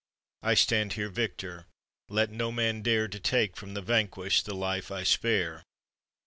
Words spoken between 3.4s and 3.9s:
from the